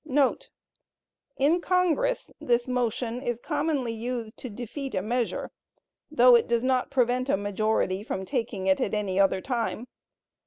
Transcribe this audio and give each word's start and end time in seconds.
* 0.03 1.37
[In 1.37 1.61
Congress 1.61 2.31
this 2.41 2.67
motion 2.67 3.21
is 3.21 3.39
commonly 3.39 3.93
used 3.93 4.35
to 4.37 4.49
defeat 4.49 4.95
a 4.95 5.01
measure, 5.03 5.51
though 6.09 6.33
it 6.35 6.47
does 6.47 6.63
not 6.63 6.89
prevent 6.89 7.29
a 7.29 7.37
majority 7.37 8.01
from 8.01 8.25
taking 8.25 8.65
it 8.65 8.81
at 8.81 8.95
any 8.95 9.19
other 9.19 9.41
time. 9.41 9.85